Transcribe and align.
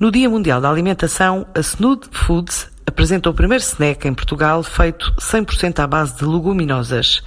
No 0.00 0.10
Dia 0.10 0.28
Mundial 0.28 0.60
da 0.60 0.68
Alimentação, 0.68 1.46
a 1.54 1.60
Snood 1.60 2.08
Foods 2.10 2.68
apresenta 2.84 3.30
o 3.30 3.34
primeiro 3.34 3.62
snack 3.62 4.08
em 4.08 4.12
Portugal 4.12 4.60
feito 4.64 5.14
100% 5.20 5.78
à 5.78 5.86
base 5.86 6.16
de 6.16 6.24
leguminosas. 6.24 7.22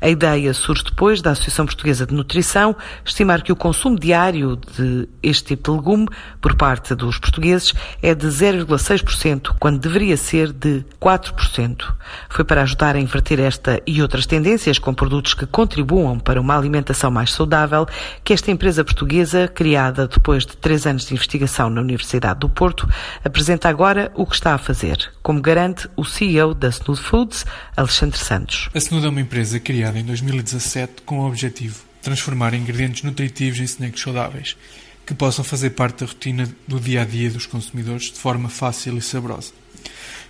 A 0.00 0.08
ideia 0.08 0.54
surge 0.54 0.84
depois 0.84 1.20
da 1.20 1.32
Associação 1.32 1.66
Portuguesa 1.66 2.06
de 2.06 2.14
Nutrição 2.14 2.74
estimar 3.04 3.42
que 3.42 3.52
o 3.52 3.56
consumo 3.56 3.98
diário 3.98 4.56
de 4.56 5.06
este 5.22 5.48
tipo 5.48 5.70
de 5.70 5.76
legume 5.76 6.08
por 6.40 6.54
parte 6.54 6.94
dos 6.94 7.18
portugueses 7.18 7.74
é 8.02 8.14
de 8.14 8.26
0,6%, 8.26 9.56
quando 9.60 9.78
deveria 9.78 10.16
ser 10.16 10.52
de 10.52 10.84
4%. 10.98 11.92
Foi 12.30 12.44
para 12.44 12.62
ajudar 12.62 12.96
a 12.96 13.00
inverter 13.00 13.40
esta 13.40 13.80
e 13.86 14.00
outras 14.00 14.24
tendências 14.24 14.78
com 14.78 14.94
produtos 14.94 15.34
que 15.34 15.44
contribuam 15.44 16.18
para 16.18 16.40
uma 16.40 16.56
alimentação 16.56 17.10
mais 17.10 17.32
saudável 17.32 17.86
que 18.24 18.32
esta 18.32 18.50
empresa 18.50 18.82
portuguesa, 18.82 19.48
criada 19.48 20.08
depois 20.08 20.46
de 20.46 20.56
três 20.56 20.86
anos 20.86 21.04
de 21.04 21.12
investigação 21.12 21.68
na 21.68 21.82
Universidade 21.82 22.40
do 22.40 22.48
Porto, 22.48 22.88
apresenta 23.22 23.68
agora 23.68 24.10
o 24.14 24.24
que 24.24 24.34
está 24.34 24.54
a 24.54 24.58
fazer, 24.58 25.12
como 25.22 25.42
garante 25.42 25.88
o 25.94 26.04
CEO 26.04 26.54
da 26.54 26.68
Snood 26.68 27.00
Foods, 27.00 27.44
Alexandre 27.76 28.18
Santos. 28.18 28.70
A 28.74 28.78
Snood 28.78 29.04
é 29.04 29.08
uma 29.10 29.20
empresa 29.20 29.60
criada 29.60 29.89
criada 29.90 29.98
em 29.98 30.04
2017 30.04 31.02
com 31.04 31.20
o 31.20 31.26
objetivo 31.26 31.74
de 31.96 32.02
transformar 32.02 32.54
ingredientes 32.54 33.02
nutritivos 33.02 33.60
em 33.60 33.64
snacks 33.64 34.00
saudáveis, 34.00 34.56
que 35.04 35.14
possam 35.14 35.44
fazer 35.44 35.70
parte 35.70 36.00
da 36.00 36.06
rotina 36.06 36.48
do 36.66 36.78
dia 36.80 37.02
a 37.02 37.04
dia 37.04 37.30
dos 37.30 37.46
consumidores 37.46 38.04
de 38.04 38.18
forma 38.18 38.48
fácil 38.48 38.96
e 38.96 39.02
saborosa. 39.02 39.52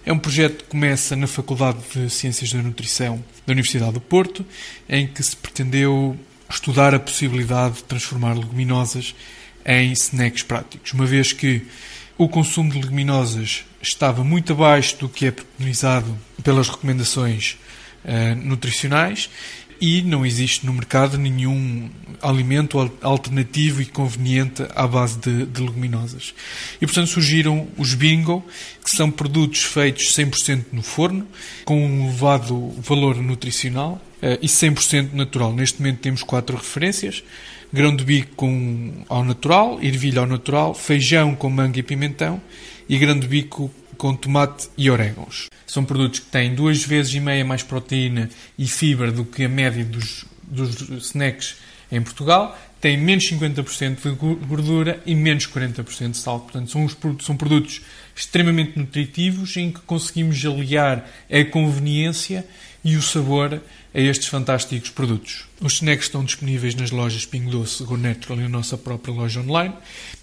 É 0.05 0.13
um 0.13 0.19
projeto 0.19 0.65
que 0.65 0.71
começa 0.71 1.15
na 1.15 1.27
Faculdade 1.27 1.79
de 1.95 2.09
Ciências 2.09 2.53
da 2.53 2.63
Nutrição 2.63 3.23
da 3.47 3.53
Universidade 3.53 3.93
do 3.93 4.01
Porto, 4.01 4.45
em 4.89 5.07
que 5.07 5.23
se 5.23 5.37
pretendeu 5.37 6.19
estudar 6.49 6.95
a 6.95 6.99
possibilidade 6.99 7.77
de 7.77 7.85
transformar 7.85 8.35
leguminosas 8.37 9.15
em 9.65 9.93
snacks 9.93 10.43
práticos, 10.43 10.93
uma 10.95 11.05
vez 11.05 11.33
que 11.33 11.67
o 12.17 12.29
consumo 12.29 12.71
de 12.73 12.81
leguminosas 12.81 13.65
estava 13.83 14.25
muito 14.25 14.53
abaixo 14.53 14.97
do 14.97 15.09
que 15.09 15.27
é 15.27 15.31
preconizado 15.31 16.17
pelas 16.43 16.69
recomendações 16.69 17.59
uh, 18.05 18.35
nutricionais 18.37 19.29
e 19.81 20.03
não 20.03 20.27
existe 20.27 20.67
no 20.67 20.75
mercado 20.75 21.17
nenhum 21.17 21.89
alimento 22.21 22.79
alternativo 23.01 23.81
e 23.81 23.87
conveniente 23.87 24.63
à 24.75 24.87
base 24.87 25.19
de, 25.19 25.47
de, 25.47 25.63
leguminosas. 25.63 26.35
E, 26.81 26.87
portanto, 26.87 27.07
surgiram 27.07 27.67
os 27.79 27.95
bingo, 27.95 28.45
que 28.85 28.91
são 28.91 29.11
produtos 29.11 29.63
feitos 29.63 30.15
100% 30.15 30.67
no 30.73 30.83
forno, 30.83 31.27
com 31.65 31.83
um 31.83 32.05
elevado 32.05 32.75
valor 32.79 33.17
nutricional 33.17 34.01
uh, 34.23 34.39
e 34.43 34.47
100% 34.47 35.15
natural. 35.15 35.55
Neste 35.55 35.81
momento 35.81 36.01
temos 36.01 36.23
quatro 36.23 36.57
referências. 36.57 37.25
Grão 37.73 37.95
de 37.95 38.05
bico 38.05 38.35
com, 38.35 39.05
ao 39.09 39.25
natural, 39.25 39.79
ervilha 39.81 40.21
ao 40.21 40.27
natural, 40.27 40.75
feijão 40.75 41.35
com 41.35 41.49
manga 41.49 41.79
e 41.79 41.83
pimentão 41.83 42.43
e 42.89 42.99
grão 42.99 43.17
de 43.17 43.29
bico 43.29 43.71
com 44.01 44.17
tomate 44.17 44.71
e 44.79 44.91
orégãos. 44.91 45.51
São 45.67 45.85
produtos 45.85 46.21
que 46.21 46.27
têm 46.27 46.55
duas 46.55 46.83
vezes 46.83 47.13
e 47.13 47.21
meia 47.21 47.45
mais 47.45 47.63
proteína 47.63 48.31
e 48.59 48.67
fibra 48.67 49.13
do 49.13 49.27
que 49.27 49.45
a 49.45 49.49
média 49.49 49.85
dos, 49.85 50.25
dos 50.43 50.89
snacks 51.05 51.57
em 51.93 52.01
Portugal, 52.01 52.59
têm 52.81 52.97
menos 52.97 53.25
50% 53.31 54.01
de 54.03 54.47
gordura 54.47 55.03
e 55.05 55.15
menos 55.15 55.47
40% 55.47 56.13
de 56.13 56.17
sal. 56.17 56.41
Portanto, 56.41 56.71
são, 56.71 56.89
são 57.21 57.37
produtos 57.37 57.83
extremamente 58.15 58.79
nutritivos 58.79 59.57
em 59.57 59.71
que 59.71 59.81
conseguimos 59.81 60.45
aliar 60.45 61.09
a 61.31 61.45
conveniência 61.45 62.47
e 62.85 62.97
o 62.97 63.03
sabor 63.03 63.61
a 63.93 64.01
estes 64.01 64.29
fantásticos 64.29 64.91
produtos. 64.91 65.47
Os 65.61 65.75
snacks 65.75 66.07
estão 66.07 66.25
disponíveis 66.25 66.75
nas 66.75 66.91
lojas 66.91 67.27
Ping 67.27 67.51
Doce, 67.51 67.83
Go 67.83 67.97
Natural 67.97 68.39
e 68.39 68.43
na 68.43 68.49
nossa 68.49 68.79
própria 68.79 69.13
loja 69.13 69.41
online 69.41 69.75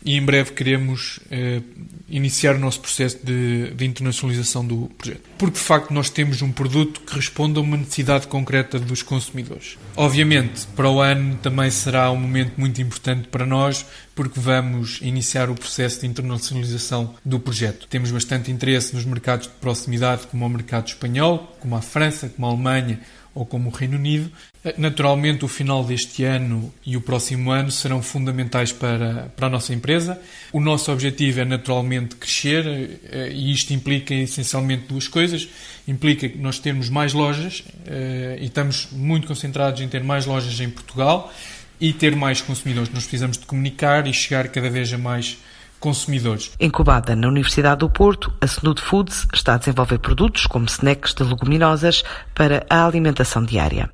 e 0.04 0.16
em 0.16 0.22
breve 0.22 0.54
queremos 0.54 1.20
eh, 1.30 1.62
iniciar 2.10 2.56
o 2.56 2.60
nosso 2.60 2.80
processo 2.80 3.20
de, 3.24 3.72
de, 3.72 3.86
internacionalização 3.86 4.66
do 4.66 4.90
projeto. 4.98 5.22
Porque 5.38 5.58
de 5.58 5.64
facto 5.64 5.94
nós 5.94 6.10
temos 6.10 6.42
um 6.42 6.52
produto 6.52 7.02
que 7.02 7.16
responde 7.16 7.60
a 7.60 7.62
uma 7.62 7.78
necessidade 7.78 8.28
concreta 8.28 8.80
dos 8.80 9.04
consumidores. 9.04 9.78
Obviamente, 9.96 10.66
para 10.76 10.90
o 10.90 11.02
ano 11.02 11.36
também 11.36 11.70
será 11.70 12.10
um 12.10 12.17
momento 12.17 12.47
muito 12.58 12.82
importante 12.82 13.28
para 13.28 13.46
nós 13.46 13.86
porque 14.16 14.40
vamos 14.40 15.00
iniciar 15.02 15.50
o 15.50 15.56
processo 15.56 16.02
de 16.02 16.08
internacionalização 16.08 17.16
do 17.26 17.40
projeto. 17.40 17.88
Temos 17.88 18.12
bastante 18.12 18.52
interesse 18.52 18.96
nos 18.96 19.06
mercados 19.06 19.48
de 19.48 19.54
proximidade, 19.56 20.28
como 20.28 20.46
o 20.46 20.50
mercado 20.50 20.88
espanhol, 20.88 21.56
como 21.60 21.76
a 21.76 21.82
França, 21.82 22.30
como 22.30 22.48
a 22.48 22.50
Alemanha 22.50 23.00
ou 23.38 23.46
como 23.46 23.70
o 23.70 23.72
Reino 23.72 23.98
Unido. 23.98 24.32
Naturalmente, 24.78 25.46
o 25.46 25.48
final 25.48 25.84
deste 25.84 26.24
ano 26.24 26.74
e 26.84 26.98
o 26.98 27.02
próximo 27.02 27.52
ano 27.52 27.70
serão 27.70 28.02
fundamentais 28.02 28.72
para, 28.72 29.32
para 29.36 29.46
a 29.46 29.50
nossa 29.50 29.76
empresa. 29.76 30.20
O 30.52 30.60
nosso 30.60 30.92
objetivo 30.92 31.42
é 31.42 31.46
naturalmente 31.46 32.16
crescer 32.16 32.66
eh, 32.66 33.32
e 33.32 33.52
isto 33.52 33.72
implica 33.74 34.14
essencialmente 34.16 34.86
duas 34.90 35.08
coisas. 35.08 35.48
Implica 35.88 36.28
que 36.28 36.38
nós 36.40 36.58
termos 36.58 36.90
mais 36.90 37.14
lojas 37.14 37.64
eh, 37.86 38.40
e 38.42 38.46
estamos 38.46 38.88
muito 38.92 39.28
concentrados 39.28 39.82
em 39.82 39.88
ter 39.88 40.04
mais 40.04 40.26
lojas 40.26 40.60
em 40.60 40.70
Portugal 40.70 41.32
e 41.80 41.93
ter 41.93 42.15
mais 42.15 42.42
consumidores. 42.42 42.89
Nós 42.89 43.04
precisamos 43.04 43.38
de 43.38 43.45
comunicar 43.45 44.08
e 44.08 44.14
chegar 44.14 44.48
cada 44.49 44.70
vez 44.70 44.92
a 44.93 44.98
mais 44.98 45.38
consumidores. 45.80 46.52
Incubada 46.60 47.15
na 47.15 47.27
Universidade 47.27 47.80
do 47.80 47.89
Porto, 47.89 48.33
a 48.42 48.45
Snood 48.45 48.82
Foods 48.82 49.27
está 49.33 49.55
a 49.55 49.58
desenvolver 49.58 49.99
produtos 49.99 50.48
como 50.48 50.66
snacks 50.66 51.14
de 51.14 51.23
leguminosas 51.23 52.04
para 52.33 52.66
a 52.70 52.86
alimentação 52.86 53.43
diária. 53.43 53.89